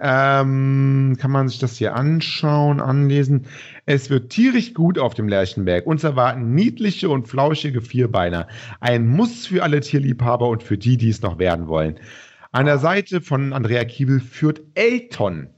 [0.00, 3.46] Ähm, kann man sich das hier anschauen, anlesen.
[3.86, 5.86] Es wird tierisch gut auf dem Lerchenberg.
[5.86, 8.48] Uns erwarten niedliche und flauschige Vierbeiner.
[8.80, 12.00] Ein Muss für alle Tierliebhaber und für die, die es noch werden wollen.
[12.50, 15.53] An der Seite von Andrea Kiebel führt Elton.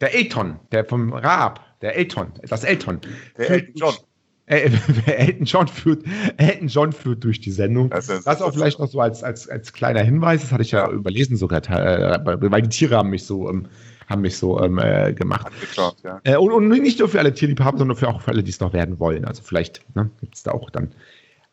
[0.00, 3.00] Der Elton, der vom Raab, der Elton, das Elton.
[3.38, 3.94] der Elton John.
[4.46, 4.70] äh,
[5.06, 6.04] Elton John führt,
[6.36, 7.90] Elton John führt durch die Sendung.
[7.90, 10.70] Das ist- Das auch vielleicht noch so als, als, als kleiner Hinweis, das hatte ich
[10.72, 13.66] ja überlesen sogar, äh, weil die Tiere haben mich so, ähm,
[14.08, 15.46] haben mich so ähm, äh, gemacht.
[15.46, 16.20] Angeklaut, ja.
[16.24, 18.60] Äh, und, und nicht nur für alle Tierliebhaber, sondern für auch für alle, die es
[18.60, 19.24] noch werden wollen.
[19.24, 20.92] Also vielleicht ne, gibt es da auch dann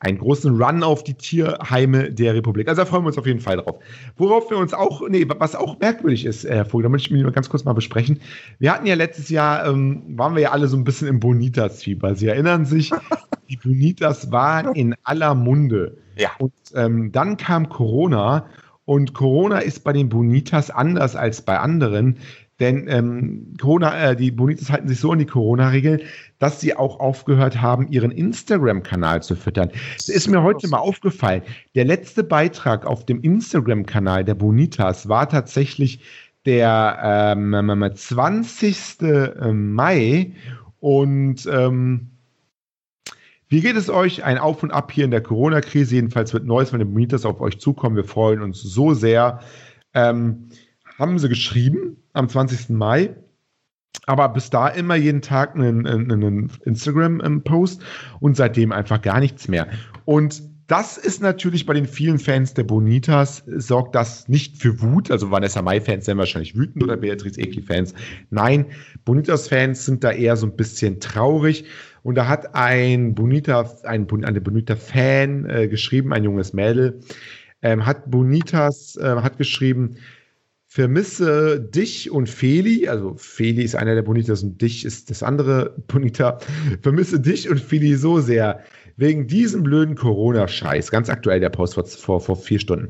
[0.03, 2.67] einen großen Run auf die Tierheime der Republik.
[2.67, 3.79] Also da freuen wir uns auf jeden Fall drauf.
[4.17, 7.23] Worauf wir uns auch, nee, was auch merkwürdig ist, Herr Vogel, da möchte ich mich
[7.23, 8.19] mal ganz kurz mal besprechen.
[8.59, 12.15] Wir hatten ja letztes Jahr, ähm, waren wir ja alle so ein bisschen im Bonitas-Fieber.
[12.15, 12.91] Sie erinnern sich,
[13.49, 15.97] die Bonitas waren in aller Munde.
[16.17, 16.31] Ja.
[16.37, 18.47] Und ähm, dann kam Corona
[18.85, 22.17] und Corona ist bei den Bonitas anders als bei anderen.
[22.59, 26.01] Denn ähm, Corona, äh, die Bonitas halten sich so an die Corona-Regeln,
[26.39, 29.71] dass sie auch aufgehört haben, ihren Instagram-Kanal zu füttern.
[29.97, 31.41] Es ist mir heute mal aufgefallen.
[31.73, 36.01] Der letzte Beitrag auf dem Instagram-Kanal der Bonitas war tatsächlich
[36.45, 38.97] der ähm, 20.
[39.51, 40.33] Mai.
[40.79, 42.09] Und ähm,
[43.47, 44.23] wie geht es euch?
[44.23, 45.95] Ein Auf und Ab hier in der Corona-Krise.
[45.95, 47.95] Jedenfalls wird Neues von den Bonitas auf euch zukommen.
[47.95, 49.39] Wir freuen uns so sehr.
[49.93, 50.49] Ähm,
[51.09, 52.69] haben sie geschrieben am 20.
[52.69, 53.15] Mai.
[54.05, 57.81] Aber bis da immer jeden Tag einen, einen, Instagram-Post
[58.19, 59.67] und seitdem einfach gar nichts mehr.
[60.05, 65.11] Und das ist natürlich bei den vielen Fans der Bonitas, sorgt das nicht für Wut.
[65.11, 67.93] Also Vanessa Mai-Fans sind wahrscheinlich wütend oder Beatrice Eki-Fans.
[68.29, 68.65] Nein,
[69.05, 71.65] Bonitas-Fans sind da eher so ein bisschen traurig.
[72.01, 76.99] Und da hat ein Bonita, ein, eine Bonita-Fan äh, geschrieben, ein junges Mädel,
[77.61, 79.97] ähm, hat Bonitas, äh, hat geschrieben,
[80.73, 85.75] vermisse dich und Feli, also Feli ist einer der Bonitas und dich ist das andere
[85.87, 86.39] Bonita,
[86.81, 88.59] vermisse dich und Feli so sehr,
[88.97, 92.89] wegen diesem blöden Corona-Scheiß, ganz aktuell der Post vor, vor, vier Stunden.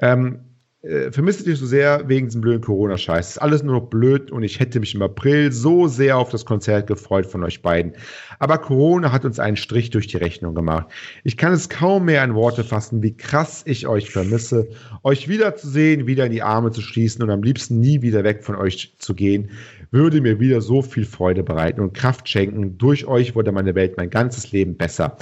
[0.00, 0.40] Ähm,
[0.84, 3.30] äh, vermisse dich so sehr wegen diesem blöden Corona-Scheiß.
[3.30, 6.44] Ist alles nur noch blöd und ich hätte mich im April so sehr auf das
[6.44, 7.92] Konzert gefreut von euch beiden.
[8.38, 10.88] Aber Corona hat uns einen Strich durch die Rechnung gemacht.
[11.22, 14.68] Ich kann es kaum mehr in Worte fassen, wie krass ich euch vermisse,
[15.02, 18.56] euch wiederzusehen, wieder in die Arme zu schließen und am liebsten nie wieder weg von
[18.56, 19.50] euch zu gehen,
[19.90, 22.76] würde mir wieder so viel Freude bereiten und Kraft schenken.
[22.78, 25.16] Durch euch wurde meine Welt mein ganzes Leben besser.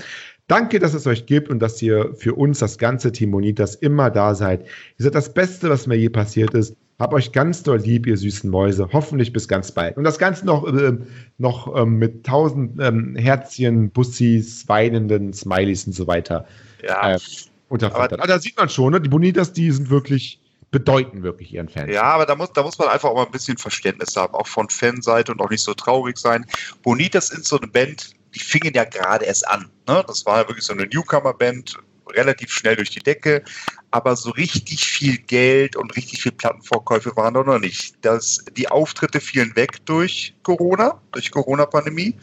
[0.49, 4.11] Danke, dass es euch gibt und dass ihr für uns, das ganze Team Bonitas, immer
[4.11, 4.63] da seid.
[4.99, 6.77] Ihr seid das Beste, was mir je passiert ist.
[6.99, 8.89] Hab euch ganz doll lieb, ihr süßen Mäuse.
[8.93, 9.97] Hoffentlich bis ganz bald.
[9.97, 10.93] Und das Ganze noch, äh,
[11.39, 16.45] noch ähm, mit tausend ähm, Herzchen, Bussis, weinenden Smileys und so weiter
[16.87, 17.19] Ja, äh,
[17.69, 18.13] unterfüttert.
[18.15, 19.01] Aber- Aber da sieht man schon, ne?
[19.01, 21.93] die Bonitas, die sind wirklich, bedeuten wirklich ihren Fans.
[21.93, 24.47] Ja, aber da muss, da muss man einfach auch mal ein bisschen Verständnis haben, auch
[24.47, 26.45] von Fanseite und auch nicht so traurig sein.
[26.83, 29.71] Bonitas ist so eine Band, die fingen ja gerade erst an.
[29.89, 30.05] Ne?
[30.07, 31.79] Das war ja wirklich so eine Newcomer-Band,
[32.11, 33.43] relativ schnell durch die Decke,
[33.91, 37.95] aber so richtig viel Geld und richtig viel Plattenvorkäufe waren da noch nicht.
[38.03, 42.17] Das, die Auftritte fielen weg durch Corona, durch Corona-Pandemie.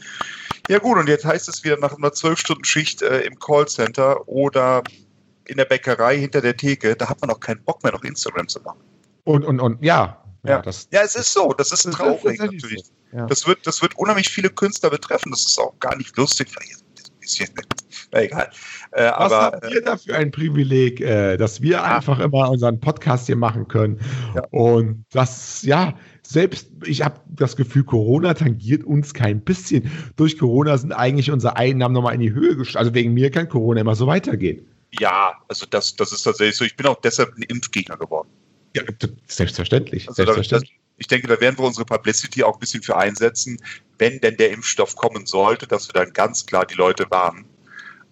[0.68, 4.82] Ja gut, und jetzt heißt es wieder nach einer 12-Stunden-Schicht äh, im Callcenter oder
[5.46, 8.46] in der Bäckerei hinter der Theke, da hat man auch keinen Bock mehr, noch Instagram
[8.46, 8.80] zu machen.
[9.24, 10.19] Und, und, und ja.
[10.42, 12.84] Ja, das, ja es ist so, das ist das traurig ist natürlich.
[12.84, 13.16] So.
[13.16, 13.26] Ja.
[13.26, 16.48] Das, wird, das wird unheimlich viele Künstler betreffen, das ist auch gar nicht lustig,
[18.12, 18.50] na egal.
[18.92, 22.80] Äh, Was aber, haben wir da für ein Privileg, äh, dass wir einfach immer unseren
[22.80, 24.00] Podcast hier machen können.
[24.34, 24.42] Ja.
[24.50, 25.94] Und das, ja,
[26.26, 29.90] selbst, ich habe das Gefühl, Corona tangiert uns kein bisschen.
[30.16, 32.78] Durch Corona sind eigentlich unsere Einnahmen nochmal in die Höhe gestiegen.
[32.78, 34.66] Also wegen mir kann Corona immer so weitergehen.
[34.98, 36.64] Ja, also das, das ist tatsächlich so.
[36.64, 38.28] Ich bin auch deshalb ein Impfgegner geworden.
[38.74, 38.82] Ja,
[39.26, 40.08] selbstverständlich.
[40.08, 40.70] Also selbstverständlich.
[40.72, 43.58] Das, ich denke, da werden wir unsere Publicity auch ein bisschen für einsetzen,
[43.98, 47.46] wenn denn der Impfstoff kommen sollte, dass wir dann ganz klar die Leute warnen,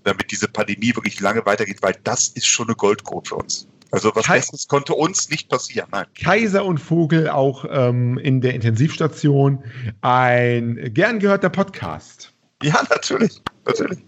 [0.05, 3.69] damit diese Pandemie wirklich lange weitergeht, weil das ist schon eine Goldgrube für uns.
[3.91, 5.89] Also was Kei- Besseres konnte uns nicht passieren.
[5.93, 6.07] Nein.
[6.21, 9.63] Kaiser und Vogel auch ähm, in der Intensivstation.
[10.03, 12.33] Ein gern gehörter Podcast.
[12.63, 13.41] Ja, natürlich.
[13.65, 13.99] Natürlich.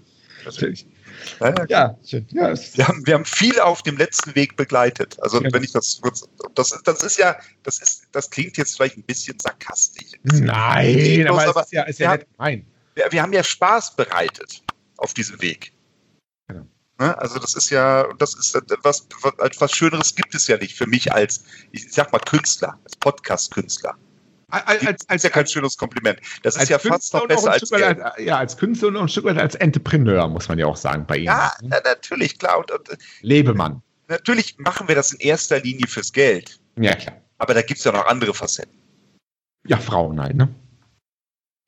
[0.44, 0.86] Natürlich.
[1.40, 1.96] Ja, ja.
[2.02, 2.20] Ja,
[2.52, 5.18] ja Wir haben, wir haben viel auf dem letzten Weg begleitet.
[5.20, 8.76] Also wenn ich das kurz, das, ist- das ist ja, das ist, das klingt jetzt
[8.76, 10.12] vielleicht ein bisschen sarkastisch.
[10.14, 12.64] Ein bisschen Nein, aber, aber es ist ja, ist ja wir, nett gemeint.
[12.94, 14.62] wir, wir haben ja Spaß bereitet
[14.96, 15.72] auf diesem Weg.
[16.48, 16.66] Genau.
[16.98, 17.16] Ne?
[17.18, 20.86] Also das ist ja, das ist was, was, was Schöneres gibt es ja nicht für
[20.86, 23.96] mich als, ich sag mal Künstler, als Podcast-Künstler.
[24.50, 26.20] Als, als, Das ist ja kein schönes Kompliment.
[26.42, 28.00] Das ist als ja fast noch besser ein als Geld.
[28.00, 31.06] als, ja, als Künstler und ein Stück weit als Entrepreneur, muss man ja auch sagen,
[31.06, 31.26] bei Ihnen.
[31.26, 32.58] Ja, na, natürlich, klar.
[32.58, 32.88] Und, und
[33.22, 33.82] Lebemann.
[34.08, 36.58] natürlich machen wir das in erster Linie fürs Geld.
[36.76, 37.16] Ja, klar.
[37.38, 38.76] Aber da gibt es ja noch andere Facetten.
[39.66, 40.48] Ja, Frauen halt, ne?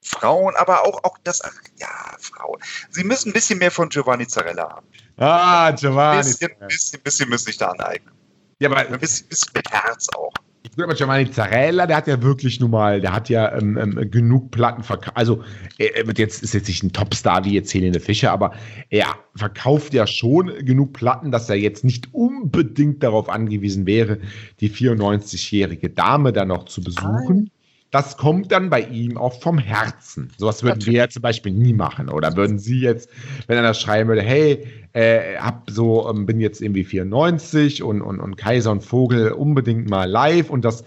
[0.04, 2.58] Frauen, aber auch, auch das, ach, ja, Frauen.
[2.90, 4.86] Sie müssen ein bisschen mehr von Giovanni Zarella haben.
[5.16, 6.18] Ah, Ein Giovanni.
[6.22, 8.12] bisschen, bisschen, bisschen müssen sich da aneignen.
[8.60, 10.32] Ja, aber Ein bisschen, bisschen mit Herz auch.
[10.70, 14.10] Gut, aber Giovanni Zarella, der hat ja wirklich nun mal, der hat ja ähm, ähm,
[14.10, 15.16] genug Platten verkauft.
[15.16, 15.42] Also,
[15.78, 18.52] er, er wird jetzt ist jetzt nicht ein Topstar wie jetzt Helene Fischer, aber
[18.88, 24.18] er verkauft ja schon genug Platten, dass er jetzt nicht unbedingt darauf angewiesen wäre,
[24.60, 27.50] die 94-jährige Dame da noch zu besuchen.
[27.92, 30.30] Das kommt dann bei ihm auch vom Herzen.
[30.38, 32.08] Sowas würden wir ja zum Beispiel nie machen.
[32.08, 33.10] Oder würden Sie jetzt,
[33.46, 38.18] wenn einer schreiben würde, hey, äh, hab so, ähm, bin jetzt irgendwie 94 und, und,
[38.18, 40.84] und Kaiser und Vogel unbedingt mal live und das,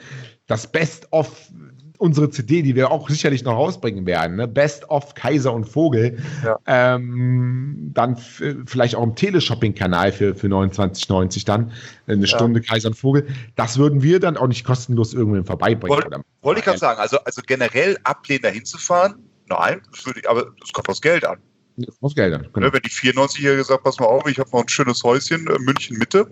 [0.48, 1.52] das Best of
[1.98, 4.48] unsere CD, die wir auch sicherlich noch rausbringen werden, ne?
[4.48, 6.60] Best of Kaiser und Vogel, Ja.
[6.66, 11.72] ähm, dann vielleicht auch im Teleshopping-Kanal für, für 29,90 dann,
[12.08, 16.24] eine Stunde Kaiser und Vogel, das würden wir dann auch nicht kostenlos irgendwem vorbeibringen.
[16.42, 19.16] Wollte ich gerade sagen, also, also generell ablehnen, da hinzufahren,
[19.48, 21.40] nein, das würde ich, aber das kommt aufs Geld an.
[21.78, 22.48] Das muss Geld an.
[22.54, 22.68] Genau.
[22.68, 25.60] Ne, wenn die 94-Jährige sagt, pass mal auf, ich habe noch ein schönes Häuschen, äh,
[25.60, 26.28] München Mitte,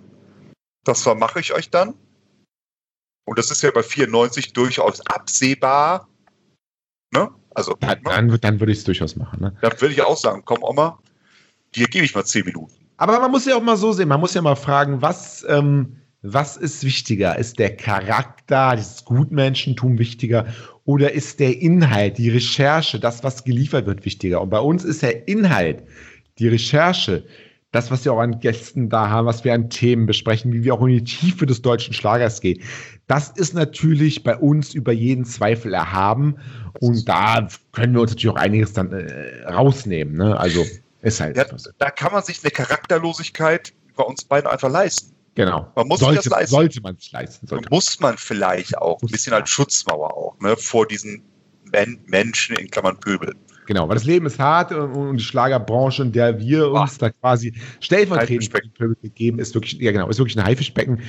[0.86, 1.94] das vermache ich euch dann.
[3.26, 6.08] Und das ist ja bei 94 durchaus absehbar.
[7.14, 7.30] Ne?
[7.56, 8.04] Also, Dann, ne?
[8.06, 9.42] dann, würd- dann würde ich es durchaus machen.
[9.42, 9.56] Ne?
[9.62, 11.00] dann würde ich auch sagen, komm Oma,
[11.76, 12.74] dir gebe ich mal 10 Minuten.
[12.98, 15.98] Aber man muss ja auch mal so sehen, man muss ja mal fragen, was, ähm,
[16.22, 17.38] was ist wichtiger?
[17.38, 20.46] Ist der Charakter, dieses Gutmenschentum wichtiger
[20.86, 24.42] oder ist der Inhalt, die Recherche, das, was geliefert wird, wichtiger?
[24.42, 25.84] Und bei uns ist der Inhalt,
[26.40, 27.26] die Recherche,
[27.72, 30.76] das, was wir auch an Gästen da haben, was wir an Themen besprechen, wie wir
[30.76, 32.62] auch in die Tiefe des deutschen Schlagers gehen,
[33.08, 36.36] das ist natürlich bei uns über jeden Zweifel erhaben.
[36.80, 40.16] Und da können wir uns natürlich auch einiges dann äh, rausnehmen.
[40.16, 40.38] Ne?
[40.40, 40.66] Also
[41.02, 41.70] ist halt Ja, so.
[41.78, 45.14] da kann man sich eine Charakterlosigkeit bei uns beiden einfach leisten.
[45.36, 45.72] Genau.
[45.76, 46.52] Man muss sollte, das leisten.
[46.52, 47.48] sollte man sich leisten.
[47.48, 47.68] Sollte.
[47.70, 51.24] Muss man vielleicht auch ein bisschen als Schutzmauer auch, ne, vor diesen
[51.72, 53.36] Men Menschen in Klammern Pöbel.
[53.66, 57.54] Genau, weil das Leben ist hart und, die Schlagerbranche, in der wir uns da quasi
[57.80, 61.02] stellvertretend gegeben, ist wirklich, ja genau, ist wirklich ein Haifischbecken.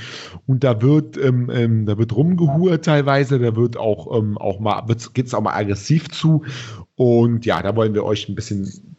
[0.46, 4.84] Und da wird, ähm, ähm, da wird rumgehurt teilweise, da wird auch, ähm, auch mal,
[5.14, 6.44] geht es auch mal aggressiv zu.
[6.96, 8.96] Und ja, da wollen wir euch ein bisschen,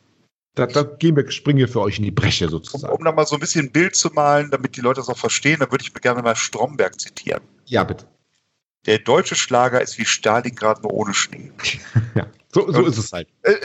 [0.56, 2.94] da, da gehen wir, springen wir für euch in die Bresche Um, sozusagen.
[2.94, 5.18] um da mal so ein bisschen ein Bild zu malen, damit die Leute das auch
[5.18, 7.42] verstehen, dann würde ich mir gerne mal Stromberg zitieren.
[7.66, 8.06] Ja, bitte.
[8.86, 11.52] Der deutsche Schlager ist wie Stalingrad nur ohne Schnee.
[12.16, 12.28] Ja,
[12.62, 13.28] so, so ist es halt.
[13.44, 13.56] Äh,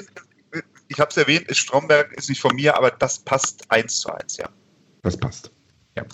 [0.89, 4.37] Ich habe es erwähnt, Stromberg ist nicht von mir, aber das passt eins zu eins,
[4.39, 4.49] ja.
[5.03, 5.53] Das passt.
[5.97, 6.05] Ja.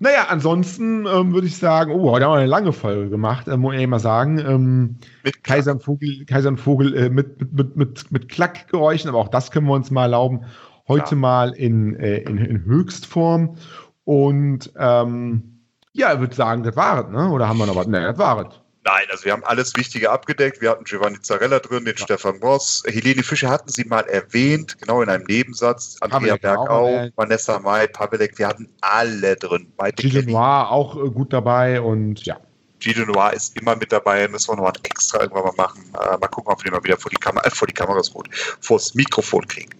[0.00, 3.56] Naja, ansonsten ähm, würde ich sagen, oh, heute haben wir eine lange Folge gemacht, äh,
[3.56, 4.38] muss ich mal sagen.
[4.38, 9.08] Ähm, Mit Kaiser und Vogel, Kaiser und Vogel äh, mit, mit, mit, mit, mit Klackgeräuschen,
[9.08, 10.44] aber auch das können wir uns mal erlauben.
[10.88, 11.20] Heute Ja.
[11.20, 13.56] mal in, äh, in, in Höchstform.
[14.04, 15.60] Und ähm,
[15.92, 17.30] Ja, ich würde sagen, das war es, ne?
[17.30, 17.86] Oder haben wir noch was?
[17.86, 18.60] Ne, das war es.
[18.86, 20.60] Nein, also wir haben alles Wichtige abgedeckt.
[20.60, 22.84] Wir hatten Giovanni Zarella drin, den Stefan Boss.
[22.86, 25.96] Helene Fischer hatten Sie mal erwähnt, genau in einem Nebensatz.
[26.02, 27.08] Andrea Bergau.
[27.16, 29.66] Vanessa May, Pavelek, wir hatten alle drin.
[29.96, 30.26] Gilles.
[30.26, 32.38] Noir auch äh, gut dabei und ja.
[32.78, 35.82] Gilles Noir ist immer mit dabei, müssen wir noch mal extra irgendwann mal machen.
[35.94, 37.98] Äh, mal gucken, ob wir den mal wieder vor die Kamera, äh, vor die Kamera
[37.98, 38.28] ist gut,
[38.60, 39.70] vors Mikrofon kriegen.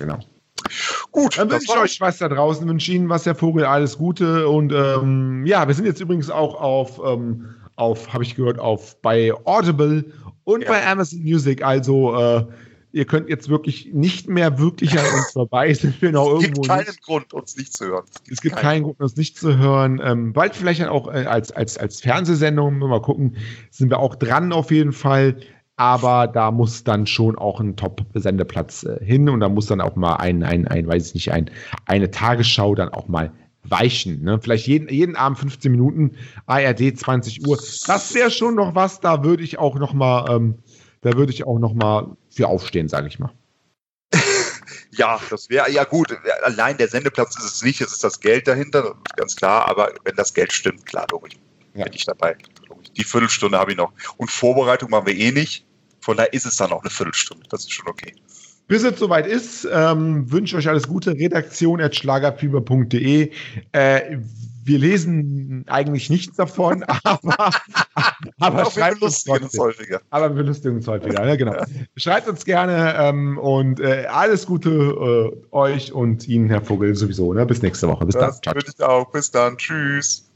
[0.00, 0.18] Genau.
[1.12, 4.48] Gut, Dann wünsche ich euch was da draußen, wünsche Ihnen was, Herr Vogel, alles Gute.
[4.48, 9.00] Und ähm, ja, wir sind jetzt übrigens auch auf, ähm, auf habe ich gehört, auf
[9.02, 10.04] bei Audible
[10.44, 10.68] und Ja.
[10.68, 11.62] bei Amazon Music.
[11.64, 12.44] Also äh,
[12.92, 15.70] ihr könnt jetzt wirklich nicht mehr wirklich an uns vorbei.
[15.70, 17.02] Es gibt keinen nicht.
[17.02, 18.04] Grund, uns nicht zu hören.
[18.30, 20.00] Es gibt keinen Grund, uns nicht zu hören.
[20.04, 23.36] Ähm, bald vielleicht dann auch äh, als, als, als Fernsehsendung, mal gucken,
[23.70, 25.36] sind wir auch dran auf jeden Fall.
[25.76, 29.96] Aber da muss dann schon auch ein Top-Sendeplatz äh, hin und da muss dann auch
[29.96, 31.50] mal ein, ein, ein weiß ich nicht, ein,
[31.86, 33.32] eine Tagesschau dann auch mal
[33.64, 34.22] weichen.
[34.22, 34.40] Ne?
[34.42, 37.58] Vielleicht jeden, jeden Abend 15 Minuten, ARD 20 Uhr.
[37.86, 40.58] Das wäre schon noch was, da würde ich auch noch mal, ähm,
[41.02, 43.32] da würde ich auch noch mal für aufstehen, sage ich mal.
[44.92, 46.14] Ja, das wäre ja gut.
[46.42, 49.68] Allein der Sendeplatz ist es nicht, es ist das Geld dahinter, ganz klar.
[49.68, 51.34] Aber wenn das Geld stimmt, klar, logisch.
[51.74, 51.84] Ja.
[51.84, 52.36] Bin ich dabei.
[52.68, 52.88] Logisch.
[52.96, 53.92] Die Viertelstunde habe ich noch.
[54.16, 55.64] Und Vorbereitung machen wir eh nicht.
[56.00, 57.46] Von daher ist es dann auch eine Viertelstunde.
[57.48, 58.14] Das ist schon okay.
[58.70, 61.10] Bis es soweit ist, ähm, wünsche euch alles Gute.
[61.10, 63.32] Redaktion at schlagerfieber.de.
[63.72, 64.18] Äh,
[64.62, 67.50] wir lesen eigentlich nichts davon, aber,
[68.38, 69.60] aber wir schreibt uns trotzdem.
[69.60, 70.00] häufiger.
[70.10, 71.36] Aber wir belustigen uns häufiger, ne?
[71.36, 71.56] genau.
[71.96, 77.34] Schreibt uns gerne ähm, und äh, alles Gute äh, euch und Ihnen, Herr Vogel, sowieso.
[77.34, 77.44] Ne?
[77.46, 78.06] Bis nächste Woche.
[78.06, 78.30] Bis dann.
[78.30, 79.10] Das würde ich auch.
[79.10, 79.56] Bis dann.
[79.56, 80.29] Tschüss.